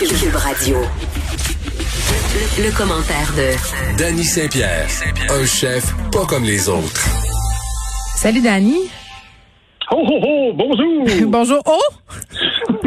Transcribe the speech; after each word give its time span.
Cube 0.00 0.34
Radio. 0.34 0.78
Le, 2.58 2.64
le 2.64 2.72
commentaire 2.74 3.32
de 3.36 3.98
Danny 3.98 4.24
Saint-Pierre, 4.24 4.88
un 5.28 5.44
chef 5.44 5.94
pas 6.10 6.24
comme 6.24 6.44
les 6.44 6.70
autres. 6.70 7.06
Salut 8.16 8.40
Dani. 8.40 8.90
Oh, 9.92 9.96
oh, 10.02 10.20
oh, 10.24 10.52
bonjour! 10.54 11.28
Bonjour. 11.28 11.62
Oh, 11.66 11.80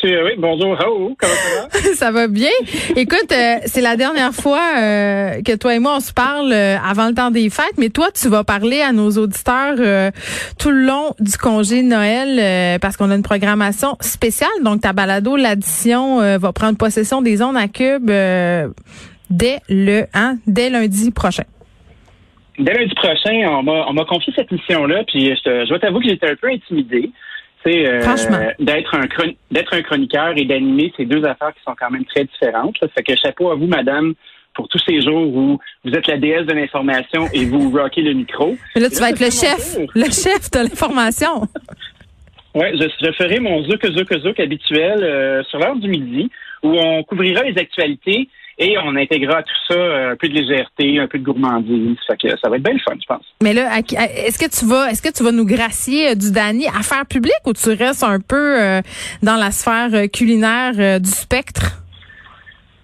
Suis, 0.00 0.14
oui, 0.22 0.32
bonjour, 0.38 0.76
oh, 0.86 1.16
comment 1.18 1.32
ça 1.32 1.78
va? 1.88 1.94
ça 1.94 2.10
va 2.10 2.28
bien. 2.28 2.50
Écoute, 2.96 3.32
euh, 3.32 3.54
c'est 3.66 3.80
la 3.80 3.96
dernière 3.96 4.32
fois 4.34 4.60
euh, 4.78 5.40
que 5.42 5.56
toi 5.56 5.74
et 5.74 5.78
moi 5.78 5.94
on 5.96 6.00
se 6.00 6.12
parle 6.12 6.52
euh, 6.52 6.76
avant 6.78 7.08
le 7.08 7.14
temps 7.14 7.30
des 7.30 7.48
fêtes, 7.48 7.74
mais 7.78 7.88
toi 7.88 8.08
tu 8.12 8.28
vas 8.28 8.44
parler 8.44 8.80
à 8.80 8.92
nos 8.92 9.10
auditeurs 9.12 9.76
tout 10.58 10.70
le 10.70 10.84
long 10.84 11.14
du 11.20 11.36
congé 11.38 11.82
de 11.82 11.88
Noël 11.88 12.78
parce 12.80 12.96
qu'on 12.96 13.10
a 13.10 13.14
une 13.14 13.22
programmation 13.22 13.96
spéciale. 14.00 14.50
Donc 14.62 14.80
ta 14.82 14.92
balado 14.92 15.36
l'addition 15.36 16.18
va 16.38 16.52
prendre 16.52 16.76
possession 16.76 17.22
des 17.22 17.40
ondes 17.42 17.56
à 17.56 17.68
Cube 17.68 18.06
dès 19.30 19.58
le 19.68 20.04
hein, 20.14 20.36
dès 20.46 20.70
lundi 20.70 21.10
prochain. 21.10 21.44
Dès 22.58 22.72
lundi 22.74 22.94
prochain, 22.94 23.46
on 23.50 23.62
m'a, 23.62 23.86
on 23.88 23.92
m'a 23.92 24.04
confié 24.04 24.32
cette 24.34 24.50
mission-là, 24.50 25.04
puis 25.06 25.26
je, 25.36 25.42
te- 25.42 25.64
je 25.64 25.68
dois 25.68 25.78
t'avouer 25.78 26.02
que 26.02 26.08
j'étais 26.10 26.28
un 26.30 26.34
peu 26.34 26.48
intimidé. 26.48 27.10
Euh, 27.66 28.52
d'être 28.58 28.94
un 28.94 29.06
d'être 29.50 29.74
un 29.74 29.82
chroniqueur 29.82 30.32
et 30.36 30.44
d'animer, 30.44 30.92
c'est 30.96 31.04
deux 31.04 31.24
affaires 31.24 31.52
qui 31.54 31.62
sont 31.64 31.74
quand 31.78 31.90
même 31.90 32.04
très 32.04 32.24
différentes. 32.24 32.80
Là. 32.80 32.88
Fait 32.94 33.02
que 33.02 33.16
chapeau 33.16 33.50
à 33.50 33.56
vous, 33.56 33.66
madame, 33.66 34.14
pour 34.54 34.68
tous 34.68 34.80
ces 34.86 35.00
jours 35.02 35.34
où 35.34 35.58
vous 35.84 35.92
êtes 35.92 36.06
la 36.06 36.16
déesse 36.16 36.46
de 36.46 36.52
l'information 36.54 37.26
et 37.32 37.44
vous 37.44 37.70
rockez 37.70 38.02
le 38.02 38.14
micro. 38.14 38.56
Mais 38.74 38.82
là 38.82 38.90
tu 38.90 38.96
vas 38.96 39.10
être 39.10 39.20
le 39.20 39.30
chef, 39.30 39.76
le 39.94 40.04
chef 40.04 40.50
de 40.50 40.60
l'information. 40.60 41.42
Ouais, 42.54 42.72
je, 42.74 42.88
je 43.04 43.12
ferai 43.12 43.40
mon 43.40 43.62
zouk 43.62 43.86
zouk 43.86 44.18
zouk 44.20 44.40
habituel 44.40 45.02
euh, 45.02 45.42
sur 45.44 45.58
l'heure 45.58 45.76
du 45.76 45.88
midi 45.88 46.30
où 46.62 46.70
on 46.70 47.02
couvrira 47.04 47.42
les 47.42 47.56
actualités 47.58 48.28
et 48.58 48.76
on 48.78 48.96
intégrera 48.96 49.42
tout 49.42 49.72
ça 49.72 49.78
euh, 49.78 50.12
un 50.12 50.16
peu 50.16 50.28
de 50.28 50.34
légèreté, 50.34 50.98
un 50.98 51.06
peu 51.06 51.18
de 51.18 51.24
gourmandise. 51.24 51.96
Fait 52.06 52.16
que 52.16 52.36
ça 52.38 52.48
va 52.48 52.56
être 52.56 52.62
bien 52.62 52.74
le 52.74 52.80
fun, 52.80 52.94
je 53.00 53.06
pense. 53.06 53.24
Mais 53.42 53.54
là, 53.54 53.78
est-ce 53.78 54.38
que 54.38 54.50
tu 54.50 54.66
vas, 54.66 54.90
est-ce 54.90 55.02
que 55.02 55.12
tu 55.16 55.22
vas 55.22 55.32
nous 55.32 55.46
gracier 55.46 56.10
euh, 56.10 56.14
du 56.14 56.32
Dani 56.32 56.66
affaires 56.66 57.06
publiques 57.06 57.46
ou 57.46 57.52
tu 57.52 57.70
restes 57.70 58.02
un 58.02 58.18
peu 58.20 58.60
euh, 58.60 58.80
dans 59.22 59.36
la 59.36 59.50
sphère 59.50 59.90
culinaire 60.12 60.72
euh, 60.78 60.98
du 60.98 61.10
spectre? 61.10 61.82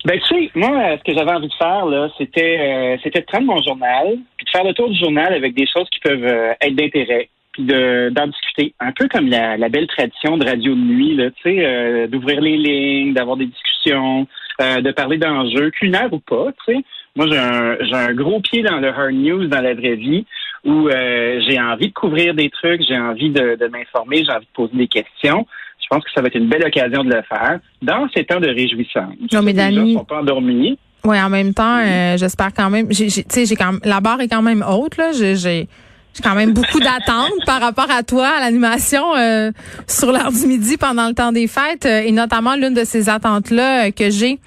Ben 0.05 0.21
tu 0.21 0.35
sais, 0.35 0.51
moi, 0.55 0.99
ce 0.99 1.03
que 1.03 1.17
j'avais 1.17 1.31
envie 1.31 1.49
de 1.49 1.55
faire 1.55 1.87
là, 1.87 2.09
c'était 2.19 2.59
euh, 2.61 2.97
c'était 3.03 3.21
de 3.21 3.25
prendre 3.25 3.47
mon 3.47 3.63
journal, 3.63 4.19
puis 4.37 4.45
de 4.45 4.51
faire 4.51 4.65
le 4.65 4.75
tour 4.75 4.91
du 4.91 4.99
journal 4.99 5.33
avec 5.33 5.55
des 5.55 5.67
choses 5.67 5.89
qui 5.91 5.99
peuvent 6.01 6.25
être 6.61 6.75
d'intérêt, 6.75 7.31
puis 7.53 7.65
de 7.65 8.11
d'en 8.11 8.27
discuter, 8.27 8.75
un 8.81 8.93
peu 8.93 9.09
comme 9.09 9.29
la, 9.29 9.57
la 9.57 9.69
belle 9.69 9.87
tradition 9.87 10.37
de 10.37 10.45
radio 10.45 10.75
de 10.75 10.81
nuit, 10.81 11.17
là, 11.17 11.31
tu 11.31 11.43
sais, 11.43 11.65
euh, 11.65 12.07
d'ouvrir 12.07 12.41
les 12.41 12.57
lignes, 12.57 13.15
d'avoir 13.15 13.37
des 13.37 13.47
discussions, 13.47 14.27
euh, 14.61 14.81
de 14.81 14.91
parler 14.93 15.19
d'enjeux 15.19 15.71
culinaires 15.71 16.13
ou 16.13 16.19
pas, 16.21 16.47
tu 16.67 16.75
sais. 16.75 16.85
Moi, 17.17 17.27
j'ai 17.31 17.39
un 17.39 17.77
j'ai 17.81 17.95
un 17.95 18.13
gros 18.15 18.41
pied 18.41 18.63
dans 18.63 18.79
le 18.79 18.89
hard 18.89 19.13
news 19.13 19.47
dans 19.47 19.61
la 19.61 19.75
vraie 19.75 19.95
vie, 19.97 20.27
où 20.65 20.89
euh, 20.89 21.41
j'ai 21.49 21.61
envie 21.61 21.89
de 21.89 21.93
couvrir 21.93 22.35
des 22.35 22.51
trucs, 22.51 22.83
j'ai 22.89 22.99
envie 22.99 23.31
de, 23.31 23.57
de 23.61 23.67
m'informer, 23.69 24.25
j'ai 24.25 24.33
envie 24.33 24.47
de 24.47 24.51
poser 24.55 24.77
des 24.77 24.89
questions. 24.89 25.47
Je 25.81 25.87
pense 25.91 26.03
que 26.05 26.11
ça 26.15 26.23
va 26.23 26.29
être 26.29 26.37
une 26.37 26.49
belle 26.49 26.65
occasion 26.65 27.05
de 27.05 27.13
le 27.15 27.23
faire 27.23 27.59
dans 27.83 28.09
ces 28.15 28.25
temps 28.25 28.41
de 28.41 28.49
réjouissance. 28.49 29.13
Non, 29.33 29.43
mais 29.43 29.53
Les 29.53 29.59
gens 29.59 29.71
Dani- 29.83 29.95
sont 29.95 30.05
pas 30.05 30.21
endormis. 30.21 30.79
Oui, 31.05 31.21
en 31.21 31.29
même 31.29 31.53
temps, 31.53 31.79
euh, 31.85 32.17
j'espère 32.17 32.55
quand 32.55 32.71
même. 32.71 32.87
j'ai- 32.91 33.11
sais, 33.11 33.45
j'ai 33.45 33.57
quand 33.57 33.73
même, 33.73 33.81
la 33.85 34.01
barre 34.01 34.21
est 34.23 34.29
quand 34.29 34.41
même 34.41 34.65
haute 34.67 34.97
là. 34.97 35.11
J'ai, 35.13 35.37
j'ai, 35.37 35.69
j'ai 36.15 36.23
quand 36.23 36.35
même 36.35 36.53
beaucoup 36.53 36.81
d'attentes 36.81 37.33
par 37.47 37.61
rapport 37.61 37.91
à 37.91 38.03
toi, 38.03 38.29
à 38.29 38.41
l'animation 38.41 39.15
euh, 39.17 39.51
sur 39.87 40.13
l'heure 40.13 40.33
du 40.33 40.47
midi 40.47 40.77
pendant 40.77 41.09
le 41.09 41.15
temps 41.15 41.33
des 41.33 41.47
fêtes, 41.47 41.87
euh, 41.87 42.01
et 42.01 42.13
notamment 42.13 42.55
l'une 42.55 42.75
de 42.75 42.85
ces 42.85 43.09
attentes 43.09 43.51
là 43.51 43.91
que 43.91 44.11
j'ai. 44.11 44.39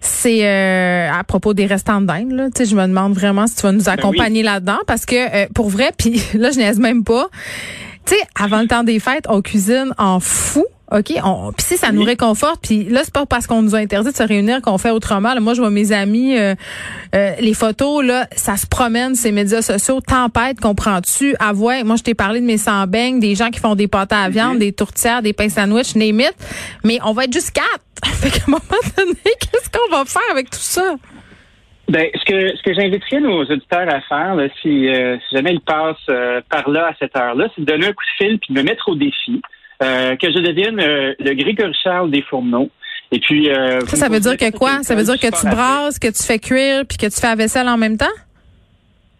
C'est 0.00 0.46
euh, 0.46 1.10
à 1.12 1.24
propos 1.24 1.54
des 1.54 1.66
restants 1.66 2.00
de 2.00 2.06
dinde. 2.06 2.30
Là. 2.30 2.46
Tu 2.46 2.58
sais, 2.58 2.70
je 2.70 2.76
me 2.76 2.86
demande 2.86 3.14
vraiment 3.14 3.46
si 3.46 3.56
tu 3.56 3.62
vas 3.62 3.72
nous 3.72 3.88
accompagner 3.88 4.42
là-dedans 4.42 4.78
parce 4.86 5.04
que 5.04 5.44
euh, 5.44 5.46
pour 5.54 5.68
vrai, 5.68 5.92
puis 5.98 6.22
là 6.34 6.50
je 6.50 6.58
niaise 6.58 6.78
même 6.78 7.04
pas. 7.04 7.28
Tu 8.06 8.14
sais, 8.14 8.20
avant 8.34 8.60
le 8.60 8.68
temps 8.68 8.84
des 8.84 9.00
fêtes, 9.00 9.26
on 9.28 9.42
cuisine 9.42 9.92
en 9.98 10.20
fou. 10.20 10.64
OK, 10.90 11.12
on 11.22 11.52
puis 11.52 11.66
si 11.66 11.76
ça 11.76 11.92
nous 11.92 12.02
réconforte, 12.02 12.62
puis 12.62 12.84
là 12.84 13.00
c'est 13.04 13.12
pas 13.12 13.26
parce 13.26 13.46
qu'on 13.46 13.60
nous 13.60 13.74
a 13.74 13.78
interdit 13.78 14.10
de 14.10 14.16
se 14.16 14.22
réunir 14.22 14.62
qu'on 14.62 14.78
fait 14.78 14.90
autrement. 14.90 15.34
Là, 15.34 15.40
moi 15.40 15.54
je 15.54 15.60
vois 15.60 15.70
mes 15.70 15.92
amis 15.92 16.38
euh, 16.38 16.54
euh, 17.14 17.32
les 17.40 17.54
photos 17.54 18.04
là, 18.04 18.26
ça 18.32 18.56
se 18.56 18.66
promène 18.66 19.14
ces 19.14 19.30
médias 19.30 19.60
sociaux, 19.60 20.00
tempête, 20.00 20.60
comprends-tu? 20.60 21.34
Avouez, 21.40 21.84
moi 21.84 21.96
je 21.96 22.02
t'ai 22.02 22.14
parlé 22.14 22.40
de 22.40 22.46
mes 22.46 22.56
sans 22.56 22.86
beignes, 22.86 23.20
des 23.20 23.34
gens 23.34 23.50
qui 23.50 23.60
font 23.60 23.74
des 23.74 23.88
pâtes 23.88 24.12
à 24.12 24.28
viande, 24.30 24.58
des 24.58 24.72
tourtières, 24.72 25.20
des 25.20 25.32
pains 25.32 25.48
sandwich, 25.48 25.94
name 25.94 26.20
it, 26.20 26.34
mais 26.84 26.98
on 27.04 27.12
va 27.12 27.24
être 27.24 27.32
juste 27.32 27.52
quatre. 27.52 27.84
fait 28.04 28.30
qu'à 28.30 28.44
un 28.46 28.50
moment 28.52 28.62
donné, 28.96 29.14
qu'est-ce 29.40 29.68
qu'on 29.70 29.94
va 29.94 30.04
faire 30.04 30.30
avec 30.30 30.50
tout 30.50 30.58
ça? 30.58 30.94
Ben, 31.88 32.06
ce 32.14 32.24
que 32.26 32.56
ce 32.56 32.62
que 32.62 32.74
j'inviterais 32.74 33.20
nos 33.20 33.44
auditeurs 33.44 33.88
à 33.88 34.02
faire, 34.02 34.34
là, 34.34 34.48
si, 34.60 34.88
euh, 34.88 35.16
si 35.26 35.36
jamais 35.36 35.54
ils 35.54 35.60
passent 35.60 35.96
euh, 36.10 36.42
par 36.50 36.68
là 36.68 36.88
à 36.88 36.94
cette 36.98 37.16
heure-là, 37.16 37.48
c'est 37.54 37.62
de 37.62 37.66
donner 37.66 37.86
un 37.86 37.92
coup 37.92 38.04
de 38.04 38.24
fil 38.24 38.38
puis 38.38 38.52
de 38.52 38.60
me 38.60 38.62
mettre 38.62 38.90
au 38.90 38.94
défi, 38.94 39.40
euh, 39.82 40.16
que 40.16 40.30
je 40.30 40.38
devienne 40.38 40.80
euh, 40.80 41.14
le 41.18 41.34
Grégory 41.34 41.74
Charles 41.82 42.10
des 42.10 42.22
fourneaux. 42.22 42.70
Et 43.10 43.20
puis 43.20 43.48
euh, 43.50 43.80
Ça, 43.86 43.96
ça 43.96 44.08
veut 44.08 44.20
dire 44.20 44.36
que 44.36 44.50
quoi? 44.50 44.82
Ça 44.82 44.94
veut 44.94 45.04
dire 45.04 45.18
que 45.18 45.40
tu 45.40 45.46
brasses, 45.46 45.98
que 45.98 46.08
tu 46.08 46.22
fais 46.22 46.38
cuire, 46.38 46.84
puis 46.86 46.98
que 46.98 47.06
tu 47.06 47.20
fais 47.20 47.28
la 47.28 47.36
vaisselle 47.36 47.68
en 47.68 47.78
même 47.78 47.96
temps? 47.96 48.06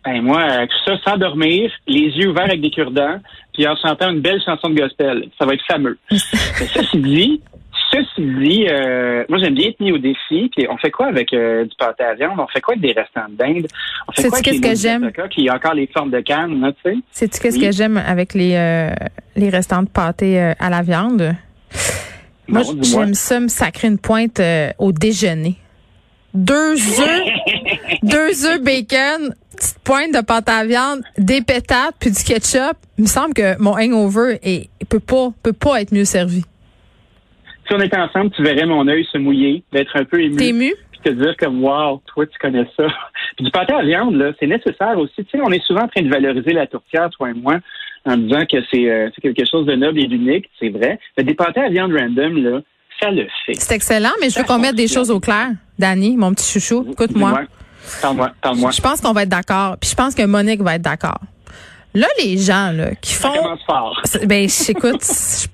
Ben 0.05 0.23
moi, 0.23 0.43
euh, 0.43 0.67
tout 0.67 0.91
ça 0.91 0.99
sans 1.05 1.17
dormir, 1.17 1.71
les 1.87 2.09
yeux 2.17 2.31
ouverts 2.31 2.45
avec 2.45 2.61
des 2.61 2.71
cure-dents, 2.71 3.19
puis 3.53 3.67
en 3.67 3.77
chantant 3.77 4.11
une 4.11 4.21
belle 4.21 4.41
chanson 4.45 4.71
de 4.71 4.81
gospel. 4.81 5.29
Ça 5.39 5.45
va 5.45 5.55
être 5.55 5.65
fameux. 5.67 5.99
Mais 6.11 6.19
ceci 6.73 6.99
dit, 6.99 7.41
ceci 7.91 8.21
dit, 8.41 8.67
euh, 8.69 9.25
moi 9.29 9.39
j'aime 9.39 9.55
bien 9.55 9.69
être 9.69 9.81
mis 9.81 9.93
au 9.93 9.99
défi. 9.99 10.51
Puis 10.57 10.67
on 10.71 10.77
fait 10.79 10.91
quoi 10.91 11.07
avec 11.07 11.33
euh, 11.33 11.65
du 11.65 11.75
pâté 11.77 12.05
à 12.05 12.15
viande? 12.15 12.39
On 12.39 12.47
fait 12.47 12.61
quoi 12.61 12.75
avec 12.75 12.83
des 12.83 12.93
restants 12.99 13.29
de 13.29 13.37
dinde? 13.37 13.67
On 14.09 14.13
fait 14.13 14.29
quoi 14.29 14.39
avec 14.39 14.45
qu'est-ce 14.45 14.61
que 14.61 14.75
j'aime? 14.75 15.11
qui 15.31 15.49
a 15.49 15.55
encore 15.55 15.75
les 15.75 15.87
formes 15.87 16.11
de 16.11 16.21
canne, 16.21 16.61
là, 16.61 16.73
tu 16.73 16.91
sais? 16.91 16.97
Sais-tu 17.13 17.41
qu'est-ce 17.41 17.59
Oui. 17.59 17.65
que 17.67 17.73
j'aime 17.73 17.97
avec 17.97 18.35
les 18.35 18.55
euh, 18.55 18.91
les 19.37 19.49
restants 19.51 19.83
de 19.83 19.89
pâté 19.89 20.41
euh, 20.41 20.53
à 20.59 20.71
la 20.71 20.83
viande? 20.83 21.35
Moi, 22.47 22.63
Non, 22.63 22.83
j'aime 22.83 23.15
ça 23.15 23.41
me 23.41 23.49
sacrer 23.49 23.89
une 23.89 23.99
pointe 23.99 24.41
au 24.79 24.93
déjeuner. 24.93 25.57
Deux 26.35 26.75
œufs, 27.01 27.23
deux 28.03 28.47
œufs 28.47 28.63
bacon, 28.63 29.35
petite 29.57 29.79
pointe 29.85 30.15
de 30.15 30.21
pâte 30.21 30.49
à 30.49 30.65
viande, 30.65 31.01
des 31.19 31.43
pétates 31.43 31.95
puis 31.99 32.11
du 32.11 32.23
ketchup. 32.23 32.77
Il 32.97 33.03
me 33.03 33.07
semble 33.09 33.35
que 33.35 33.61
mon 33.61 33.73
hangover 33.79 34.39
est 34.43 34.69
peut 34.89 35.01
pas 35.01 35.29
peut 35.43 35.53
pas 35.53 35.81
être 35.81 35.93
mieux 35.93 36.05
servi. 36.05 36.45
Si 37.69 37.75
on 37.75 37.81
était 37.81 37.99
ensemble, 37.99 38.31
tu 38.31 38.43
verrais 38.43 38.67
mon 38.67 38.89
œil 38.89 39.07
se 39.13 39.19
mouiller, 39.19 39.63
d'être 39.73 39.95
un 39.95 40.05
peu 40.05 40.23
ému. 40.23 40.37
T'es 40.37 40.49
ému? 40.49 40.73
Puis 40.91 41.01
te 41.05 41.11
dire 41.11 41.37
comme, 41.39 41.63
wow, 41.63 42.01
toi, 42.07 42.27
tu 42.27 42.39
connais 42.39 42.67
ça. 42.77 42.87
puis 43.37 43.45
du 43.45 43.51
pâté 43.51 43.75
à 43.75 43.83
viande, 43.83 44.15
là, 44.15 44.33
c'est 44.41 44.47
nécessaire 44.47 44.97
aussi. 44.99 45.17
Tu 45.17 45.27
sais, 45.33 45.41
on 45.45 45.51
est 45.51 45.63
souvent 45.65 45.83
en 45.83 45.89
train 45.89 46.03
de 46.03 46.09
valoriser 46.09 46.53
la 46.53 46.67
tourtière, 46.67 47.11
toi 47.11 47.31
et 47.31 47.35
moi, 47.35 47.59
en 48.07 48.17
disant 48.17 48.45
que 48.51 48.57
c'est 48.71 48.91
euh, 48.91 49.11
quelque 49.21 49.45
chose 49.45 49.67
de 49.67 49.75
noble 49.75 50.01
et 50.01 50.07
d'unique. 50.07 50.49
C'est 50.59 50.71
vrai. 50.71 50.99
Mais 51.17 51.25
des 51.25 51.35
pâtés 51.35 51.61
à 51.61 51.69
viande 51.69 51.93
random, 51.93 52.43
là, 52.43 52.61
ça 53.01 53.11
le 53.11 53.27
fait. 53.45 53.55
C'est 53.55 53.75
excellent, 53.75 54.13
mais 54.21 54.31
je 54.31 54.39
veux 54.39 54.45
qu'on 54.45 54.59
mette 54.59 54.75
des 54.75 54.89
choses 54.89 55.11
au 55.11 55.21
clair. 55.21 55.51
Danny, 55.79 56.17
mon 56.17 56.33
petit 56.33 56.51
chouchou, 56.51 56.87
écoute-moi. 56.91 57.31
Dis-moi. 57.31 57.45
Parle-moi, 58.03 58.31
parle-moi. 58.41 58.71
Je 58.71 58.81
pense 58.81 59.01
qu'on 59.01 59.13
va 59.13 59.23
être 59.23 59.29
d'accord. 59.29 59.77
Puis 59.79 59.91
je 59.91 59.95
pense 59.95 60.15
que 60.15 60.25
Monique 60.25 60.63
va 60.63 60.75
être 60.77 60.83
d'accord. 60.83 61.21
Là, 61.95 62.07
les 62.23 62.37
gens 62.37 62.71
là, 62.73 62.95
qui 62.97 63.13
Ça 63.15 63.29
font. 63.29 63.37
commence 63.37 63.61
fort. 63.65 64.03
Ben, 64.27 64.49
écoute, 64.69 65.03
je, 65.03 65.47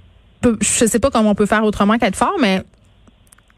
peux- 0.48 0.58
je 0.60 0.86
sais 0.86 0.98
pas 0.98 1.10
comment 1.10 1.30
on 1.30 1.34
peut 1.34 1.46
faire 1.46 1.64
autrement 1.64 1.98
qu'être 1.98 2.16
fort, 2.16 2.34
mais 2.40 2.62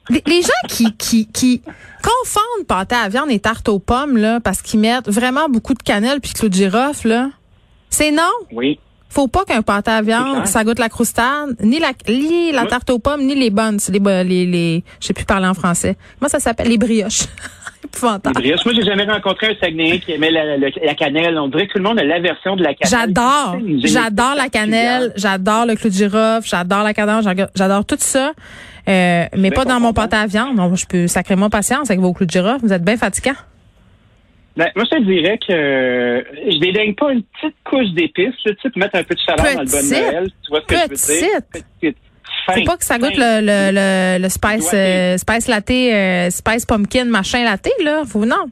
les, 0.08 0.22
les 0.26 0.42
gens 0.42 0.48
qui, 0.68 0.94
qui, 0.96 1.26
qui 1.26 1.62
confondent 2.02 2.66
pâté 2.66 2.94
à 2.94 3.08
viande 3.08 3.30
et 3.30 3.40
tarte 3.40 3.68
aux 3.68 3.78
pommes, 3.78 4.16
là, 4.16 4.40
parce 4.40 4.62
qu'ils 4.62 4.80
mettent 4.80 5.08
vraiment 5.10 5.48
beaucoup 5.48 5.74
de 5.74 5.82
cannelle 5.82 6.20
puis 6.20 6.32
clou 6.32 6.48
de 6.48 6.54
girofle, 6.54 7.08
là, 7.08 7.30
c'est 7.90 8.10
non. 8.12 8.30
Oui. 8.52 8.78
Faut 9.08 9.28
pas 9.28 9.44
qu'un 9.44 9.62
pâté 9.62 9.90
à 9.90 10.02
viande, 10.02 10.46
ça 10.46 10.62
goûte 10.64 10.78
la 10.78 10.88
croustade, 10.88 11.56
ni 11.60 11.78
la, 11.78 11.92
ni 12.08 12.52
la 12.52 12.66
tarte 12.66 12.90
aux 12.90 12.98
pommes, 12.98 13.22
ni 13.24 13.34
les 13.34 13.50
bonnes, 13.50 13.78
les, 13.88 13.98
les, 14.24 14.46
les, 14.46 14.84
je 15.00 15.06
sais 15.06 15.12
plus 15.14 15.24
parler 15.24 15.46
en 15.46 15.54
français. 15.54 15.96
Comment 16.18 16.28
ça 16.28 16.40
s'appelle? 16.40 16.68
Les 16.68 16.78
brioches. 16.78 17.22
Épouvantable. 17.86 18.42
Moi, 18.64 18.74
j'ai 18.74 18.82
jamais 18.84 19.04
rencontré 19.04 19.48
un 19.48 19.54
Saguenayen 19.60 19.98
qui 19.98 20.12
aimait 20.12 20.30
la, 20.30 20.56
la- 20.56 20.68
la 20.84 20.94
cannelle. 20.94 21.38
On 21.38 21.48
dirait 21.48 21.66
que 21.66 21.72
tout 21.72 21.78
le 21.78 21.84
monde 21.84 21.98
a 21.98 22.04
l'aversion 22.04 22.56
de 22.56 22.62
la 22.62 22.74
cannelle. 22.74 23.14
J'adore. 23.14 23.56
J'adore 23.84 24.34
la 24.36 24.48
cannelle, 24.48 25.12
j'adore 25.16 25.66
le 25.66 25.74
clou 25.76 25.88
de 25.88 25.94
girofle, 25.94 26.46
j'adore 26.48 26.82
la 26.82 26.94
cadence, 26.94 27.24
j'adore- 27.54 27.84
tout 27.86 27.96
ça. 27.98 28.32
Euh, 28.88 29.24
mais 29.36 29.50
pas 29.50 29.64
dans 29.64 29.80
mon 29.80 29.92
pâté 29.92 30.16
à 30.16 30.26
viande. 30.26 30.56
Non, 30.56 30.74
je 30.76 30.86
peux 30.86 31.06
sacrément 31.08 31.50
patience 31.50 31.90
avec 31.90 32.00
vos 32.00 32.12
clous 32.12 32.26
de 32.26 32.30
girofle. 32.30 32.60
Vous 32.66 32.72
êtes 32.72 32.84
bien 32.84 32.96
fatigants. 32.96 33.32
Ben, 34.56 34.70
moi, 34.74 34.84
je 34.90 34.96
te 34.96 35.02
dirais 35.02 35.38
que 35.38 35.52
euh, 35.52 36.22
je 36.50 36.58
dédaigne 36.58 36.94
pas 36.94 37.12
une 37.12 37.22
petite 37.22 37.56
couche 37.62 37.90
d'épices, 37.94 38.32
tu 38.42 38.50
sais, 38.62 38.70
pour 38.70 38.78
mettre 38.78 38.96
un 38.96 39.02
peu 39.04 39.14
de 39.14 39.20
chaleur 39.20 39.44
dans 39.54 39.60
le 39.60 39.66
bon. 39.66 39.90
Noël. 40.12 40.28
Tu 40.42 40.50
vois 40.50 40.60
ce 40.62 40.66
que 40.66 40.76
je 40.96 41.12
veux 41.12 41.20
dire? 41.20 41.40
Petite. 41.80 41.96
Faut 42.46 42.64
pas 42.64 42.76
que 42.76 42.84
ça 42.84 42.98
goûte 42.98 43.16
le, 43.16 43.40
le, 43.40 43.72
le, 43.72 44.22
le 44.22 44.28
spice, 44.28 44.70
euh, 44.72 45.16
spice 45.16 45.48
latte, 45.48 45.70
euh, 45.70 46.30
spice 46.30 46.64
pumpkin, 46.64 47.04
machin 47.04 47.44
latte, 47.44 47.70
là. 47.82 48.02
Faut, 48.04 48.24
non. 48.24 48.46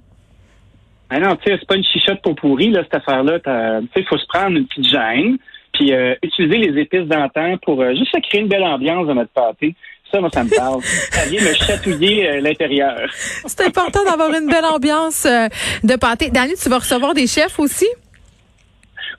Ah 1.11 1.21
non, 1.21 1.37
tu 1.37 1.51
sais, 1.51 1.57
c'est 1.61 1.69
pas 1.69 1.77
une 1.77 1.85
chichotte 1.85 2.21
pour 2.23 2.35
pourri, 2.35 2.71
là, 2.71 2.83
cette 2.83 2.95
affaire-là. 2.95 3.39
Tu 3.39 3.51
sais, 3.95 4.01
il 4.01 4.07
faut 4.09 4.19
se 4.19 4.27
prendre 4.27 4.57
une 4.57 4.67
petite 4.67 4.89
gêne, 4.89 5.39
puis 5.73 5.93
euh, 5.93 6.15
utiliser 6.23 6.57
les 6.57 6.81
épices 6.81 7.07
d'antan 7.07 7.57
pour 7.63 7.81
euh, 7.81 7.95
juste 7.95 8.17
créer 8.29 8.41
une 8.41 8.49
belle 8.49 8.65
ambiance 8.65 9.07
dans 9.07 9.15
notre 9.15 9.31
pâté. 9.31 9.75
Ça, 10.11 10.21
moi, 10.21 10.31
ça 10.33 10.45
me 10.45 10.51
parle. 10.51 10.83
ça 10.83 11.29
vient 11.29 11.43
me 11.43 11.55
chatouiller 11.55 12.29
euh, 12.29 12.41
l'intérieur. 12.41 13.09
C'est 13.13 13.67
important 13.67 14.05
d'avoir 14.05 14.33
une 14.33 14.49
belle 14.49 14.65
ambiance 14.65 15.25
de 15.25 15.97
pâté. 15.97 16.31
Dani, 16.31 16.55
tu 16.61 16.69
vas 16.69 16.79
recevoir 16.79 17.15
des 17.15 17.27
chefs 17.27 17.59
aussi? 17.59 17.87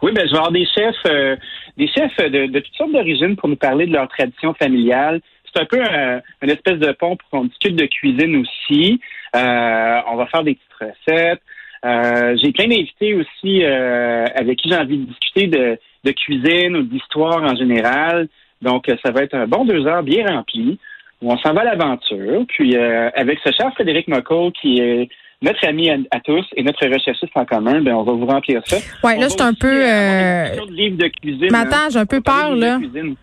Oui, 0.02 0.12
ben, 0.14 0.26
je 0.28 0.32
vais 0.32 0.38
avoir 0.38 0.52
des 0.52 0.66
chefs, 0.66 1.40
des 1.78 1.88
chefs 1.88 2.18
de, 2.18 2.48
de 2.48 2.60
toutes 2.60 2.76
sortes 2.76 2.92
d'origines 2.92 3.36
pour 3.36 3.50
nous 3.50 3.56
parler 3.56 3.86
de 3.86 3.94
leur 3.94 4.08
tradition 4.08 4.54
familiale. 4.54 5.22
C'est 5.54 5.62
un 5.62 5.66
peu 5.66 5.80
euh, 5.80 6.20
une 6.42 6.50
espèce 6.50 6.80
de 6.80 6.92
pont 6.92 7.16
pour 7.16 7.30
qu'on 7.30 7.46
discute 7.46 7.76
de 7.76 7.86
cuisine 7.86 8.36
aussi. 8.38 9.00
Euh, 9.36 10.02
on 10.08 10.16
va 10.16 10.26
faire 10.28 10.44
des 10.44 10.56
petites 10.56 10.96
recettes. 11.08 11.42
Euh, 11.86 12.36
j'ai 12.42 12.52
plein 12.52 12.68
d'invités 12.68 13.14
aussi 13.14 13.64
euh, 13.64 14.26
avec 14.36 14.58
qui 14.58 14.70
j'ai 14.70 14.78
envie 14.78 14.98
de 14.98 15.06
discuter 15.06 15.48
de, 15.48 15.78
de 16.04 16.12
cuisine 16.12 16.76
ou 16.76 16.82
d'histoire 16.84 17.44
en 17.44 17.56
général. 17.56 18.28
Donc, 18.62 18.90
ça 19.04 19.12
va 19.12 19.22
être 19.22 19.36
un 19.36 19.48
bon 19.48 19.66
deux 19.66 19.86
heures 19.86 20.04
bien 20.04 20.26
rempli 20.26 20.80
où 21.22 21.32
on 21.32 21.38
s'en 21.38 21.54
va 21.54 21.62
à 21.62 21.76
l'aventure. 21.76 22.46
Puis, 22.48 22.76
euh, 22.76 23.10
avec 23.14 23.40
ce 23.46 23.52
cher 23.52 23.72
Frédéric 23.74 24.08
Mocco, 24.08 24.52
qui 24.52 24.80
est 24.80 25.10
notre 25.42 25.68
ami 25.68 25.90
à, 25.90 25.96
à 26.12 26.20
tous 26.20 26.46
et 26.56 26.64
notre 26.64 26.86
recherchiste 26.88 27.32
en 27.36 27.46
commun, 27.46 27.82
ben, 27.82 27.94
on 27.94 28.04
va 28.04 28.14
vous 28.14 28.26
remplir 28.26 28.62
ça. 28.66 28.78
Ouais, 29.04 29.16
On 29.18 29.22
là, 29.22 29.28
je 29.28 29.34
suis 29.34 29.42
un 29.42 29.54
peu, 29.54 29.68
euh, 29.68 30.44
des 30.46 30.50
discussions 30.52 30.96
de 30.96 31.08
cuisine. 31.08 31.48
Mais 31.52 31.58
hein. 31.58 31.68
attends, 31.70 31.90
j'ai 31.92 32.00
un 32.00 32.06
peu 32.06 32.22
peur, 32.22 32.56
là. 32.56 32.80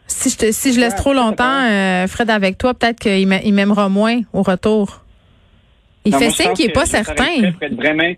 Si 0.06 0.30
je, 0.30 0.36
te- 0.36 0.52
si 0.52 0.72
je 0.72 0.80
laisse 0.80 0.94
trop 0.94 1.14
longtemps, 1.14 1.64
euh, 1.70 2.06
Fred, 2.06 2.30
avec 2.30 2.58
toi, 2.58 2.74
peut-être 2.74 3.00
qu'il 3.00 3.26
m'a- 3.26 3.42
il 3.42 3.52
m'aimera 3.54 3.88
moins 3.88 4.20
au 4.32 4.42
retour. 4.42 5.00
Il 6.04 6.12
Non, 6.12 6.18
fait 6.18 6.30
signe 6.30 6.52
qu'il 6.54 6.66
est 6.66 6.72
pas 6.72 6.86
certain. 6.86 7.24
être 7.60 7.74
Vraiment, 7.74 8.12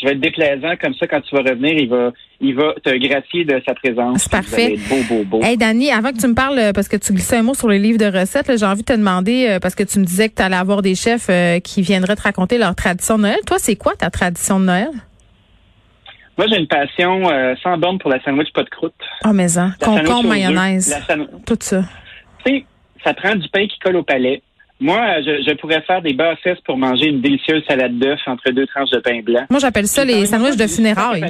je 0.00 0.06
vais 0.06 0.12
être 0.12 0.20
déplaisant 0.20 0.74
comme 0.80 0.94
ça 0.94 1.06
quand 1.06 1.20
tu 1.20 1.34
vas 1.34 1.42
revenir, 1.42 1.72
il 1.74 1.88
va, 1.88 2.12
il 2.40 2.54
va 2.54 2.74
te 2.82 2.96
gracier 2.96 3.44
de 3.44 3.60
sa 3.66 3.74
présence. 3.74 4.22
C'est 4.22 4.30
parfait. 4.32 4.76
Beau, 4.88 4.96
beau, 5.08 5.24
beau. 5.24 5.40
Hey 5.42 5.56
Dani, 5.56 5.90
avant 5.90 6.12
que 6.12 6.18
tu 6.18 6.26
me 6.26 6.34
parles, 6.34 6.58
euh, 6.58 6.72
parce 6.72 6.88
que 6.88 6.96
tu 6.96 7.12
glissais 7.12 7.36
un 7.38 7.42
mot 7.42 7.54
sur 7.54 7.68
les 7.68 7.78
livres 7.78 7.98
de 7.98 8.06
recettes, 8.18 8.50
j'ai 8.58 8.66
envie 8.66 8.82
de 8.82 8.86
te 8.86 8.92
demander, 8.96 9.46
euh, 9.48 9.58
parce 9.60 9.74
que 9.74 9.82
tu 9.84 9.98
me 9.98 10.04
disais 10.04 10.28
que 10.28 10.34
tu 10.34 10.42
allais 10.42 10.56
avoir 10.56 10.82
des 10.82 10.94
chefs 10.94 11.28
euh, 11.30 11.60
qui 11.60 11.82
viendraient 11.82 12.16
te 12.16 12.22
raconter 12.22 12.58
leur 12.58 12.74
tradition 12.74 13.16
de 13.16 13.22
Noël. 13.22 13.38
Toi, 13.46 13.56
c'est 13.58 13.76
quoi 13.76 13.94
ta 13.96 14.10
tradition 14.10 14.60
de 14.60 14.64
Noël? 14.66 14.90
Moi, 16.36 16.46
j'ai 16.48 16.58
une 16.58 16.68
passion 16.68 17.28
euh, 17.30 17.54
sans 17.62 17.76
borne 17.78 17.98
pour 17.98 18.10
la 18.10 18.22
sandwich 18.22 18.52
pas 18.52 18.62
de 18.62 18.68
croûte. 18.70 18.94
Oh, 19.24 19.30
mais 19.32 19.58
hein, 19.58 19.74
La 19.80 19.86
sandwich 19.86 20.06
concombre, 20.06 20.28
mayonnaise, 20.28 20.88
la 20.90 21.02
san- 21.02 21.26
tout 21.44 21.56
ça. 21.60 21.82
Tu 22.44 22.52
sais, 22.52 22.64
ça 23.02 23.12
prend 23.14 23.34
du 23.34 23.48
pain 23.48 23.66
qui 23.66 23.76
colle 23.80 23.96
au 23.96 24.04
palais. 24.04 24.42
Moi, 24.80 25.00
je, 25.22 25.42
je 25.46 25.54
pourrais 25.56 25.82
faire 25.82 26.02
des 26.02 26.12
bassesses 26.12 26.60
pour 26.64 26.76
manger 26.78 27.06
une 27.06 27.20
délicieuse 27.20 27.64
salade 27.68 27.98
d'œuf 27.98 28.20
entre 28.26 28.50
deux 28.50 28.66
tranches 28.66 28.90
de 28.90 29.00
pain 29.00 29.20
blanc. 29.22 29.44
Moi, 29.50 29.58
j'appelle 29.58 29.86
ça 29.86 30.04
les 30.04 30.26
sandwichs 30.26 30.56
de 30.56 30.66
funérailles. 30.66 31.24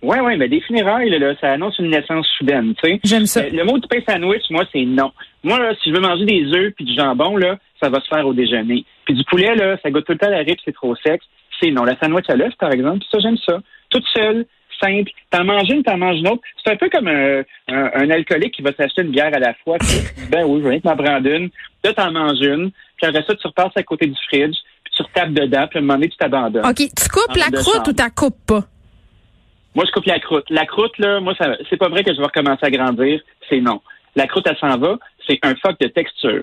Oui, 0.00 0.16
oui, 0.22 0.36
mais 0.36 0.48
des 0.48 0.60
funérailles, 0.60 1.10
là, 1.10 1.34
ça 1.40 1.52
annonce 1.52 1.76
une 1.80 1.90
naissance 1.90 2.26
soudaine, 2.38 2.72
tu 2.82 2.88
sais. 2.88 3.00
J'aime 3.02 3.26
ça. 3.26 3.40
Euh, 3.40 3.50
Le 3.52 3.64
mot 3.64 3.78
du 3.78 3.88
pain 3.88 3.98
sandwich, 4.08 4.44
moi, 4.50 4.64
c'est 4.72 4.84
non. 4.84 5.10
Moi, 5.42 5.58
là, 5.58 5.74
si 5.82 5.90
je 5.90 5.94
veux 5.94 6.00
manger 6.00 6.24
des 6.24 6.44
œufs 6.54 6.72
puis 6.76 6.84
du 6.84 6.94
jambon, 6.94 7.36
là, 7.36 7.58
ça 7.82 7.88
va 7.88 8.00
se 8.00 8.06
faire 8.06 8.24
au 8.24 8.32
déjeuner. 8.32 8.84
Puis 9.04 9.14
du 9.14 9.24
poulet, 9.24 9.56
là, 9.56 9.76
ça 9.82 9.90
goûte 9.90 10.04
tout 10.06 10.12
le 10.12 10.18
temps 10.18 10.30
la 10.30 10.38
ripe, 10.38 10.60
c'est 10.64 10.74
trop 10.74 10.94
sec. 11.04 11.20
C'est 11.60 11.72
non. 11.72 11.82
La 11.82 11.98
sandwich 11.98 12.26
à 12.28 12.36
l'œuf, 12.36 12.54
par 12.60 12.72
exemple, 12.72 13.04
ça, 13.10 13.18
j'aime 13.18 13.38
ça. 13.44 13.58
Toute 13.90 14.04
seule, 14.14 14.46
simple. 14.80 15.10
T'en 15.30 15.44
manges 15.44 15.68
une, 15.70 15.82
t'en 15.82 15.96
manges 15.98 16.18
une 16.18 16.28
autre. 16.28 16.42
C'est 16.64 16.72
un 16.72 16.76
peu 16.76 16.88
comme 16.90 17.08
un, 17.08 17.40
un, 17.68 17.90
un 17.94 18.10
alcoolique 18.10 18.54
qui 18.54 18.62
va 18.62 18.72
s'acheter 18.72 19.02
une 19.02 19.10
bière 19.10 19.32
à 19.34 19.38
la 19.38 19.54
fois. 19.64 19.76
Ben 20.30 20.44
oui, 20.44 20.60
je 20.62 20.68
vais 20.68 20.80
t'en 20.80 20.96
prendre 20.96 21.26
une. 21.28 21.50
Là, 21.84 21.92
t'en 21.92 22.10
manges 22.12 22.40
une. 22.40 22.70
Puis 22.96 23.06
après 23.06 23.24
ça, 23.26 23.34
tu 23.34 23.46
repasses 23.46 23.76
à 23.76 23.82
côté 23.82 24.06
du 24.06 24.16
fridge. 24.28 24.56
Puis 24.84 24.92
tu 24.96 25.02
retapes 25.02 25.30
dedans. 25.32 25.66
Puis 25.68 25.78
à 25.78 25.82
un 25.82 25.84
moment 25.84 25.94
donné, 25.94 26.08
tu 26.08 26.16
t'abandonnes. 26.16 26.66
OK, 26.66 26.76
tu 26.76 27.08
coupes 27.08 27.30
En 27.30 27.34
la 27.34 27.46
croûte 27.60 27.74
chambre. 27.74 27.88
ou 27.88 27.92
tu 27.92 28.10
coupes 28.14 28.46
pas? 28.46 28.64
Moi, 29.74 29.84
je 29.86 29.92
coupe 29.92 30.06
la 30.06 30.18
croûte. 30.18 30.46
La 30.50 30.66
croûte, 30.66 30.98
là, 30.98 31.20
moi, 31.20 31.34
ça, 31.38 31.54
c'est 31.70 31.76
pas 31.76 31.88
vrai 31.88 32.02
que 32.02 32.12
je 32.12 32.18
vais 32.18 32.24
recommencer 32.24 32.64
à 32.66 32.70
grandir. 32.70 33.20
C'est 33.48 33.60
non. 33.60 33.80
La 34.16 34.26
croûte, 34.26 34.46
elle 34.48 34.56
s'en 34.58 34.76
va. 34.78 34.98
C'est 35.26 35.38
un 35.42 35.54
fuck 35.56 35.78
de 35.80 35.88
texture. 35.88 36.42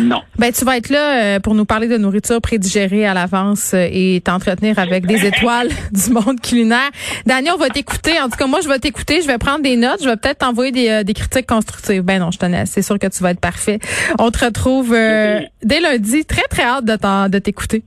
Non. 0.00 0.22
Ben, 0.38 0.52
tu 0.52 0.64
vas 0.64 0.76
être 0.76 0.88
là 0.88 1.36
euh, 1.36 1.40
pour 1.40 1.54
nous 1.54 1.64
parler 1.64 1.88
de 1.88 1.96
nourriture 1.96 2.40
prédigérée 2.40 3.06
à 3.06 3.14
l'avance 3.14 3.72
euh, 3.74 3.86
et 3.90 4.20
t'entretenir 4.24 4.78
avec 4.78 5.06
des 5.06 5.26
étoiles 5.26 5.68
du 5.92 6.10
monde 6.10 6.40
culinaire. 6.40 6.90
Daniel, 7.26 7.54
on 7.54 7.58
va 7.58 7.68
t'écouter. 7.70 8.18
En 8.20 8.28
tout 8.28 8.36
cas, 8.36 8.46
moi, 8.46 8.60
je 8.62 8.68
vais 8.68 8.78
t'écouter. 8.78 9.20
Je 9.22 9.26
vais 9.26 9.38
prendre 9.38 9.62
des 9.62 9.76
notes. 9.76 10.02
Je 10.02 10.08
vais 10.08 10.16
peut-être 10.16 10.38
t'envoyer 10.38 10.72
des, 10.72 10.88
euh, 10.88 11.02
des 11.02 11.14
critiques 11.14 11.46
constructives. 11.46 12.02
Ben 12.02 12.18
non, 12.20 12.30
je 12.30 12.38
tenais. 12.38 12.66
C'est 12.66 12.82
sûr 12.82 12.98
que 12.98 13.06
tu 13.06 13.22
vas 13.22 13.30
être 13.32 13.40
parfait. 13.40 13.78
On 14.18 14.30
te 14.30 14.44
retrouve 14.44 14.92
euh, 14.94 15.40
dès 15.62 15.80
lundi. 15.80 16.24
Très, 16.24 16.42
très 16.48 16.62
hâte 16.64 16.84
de 16.84 17.38
t'écouter. 17.38 17.82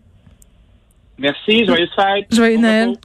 Merci. 1.19 1.65
Joyeuse 1.65 1.89
fête. 1.95 2.25
Joyeux 2.31 2.55
Bon 2.57 2.61
Noël. 2.61 2.89
repos. 2.89 2.99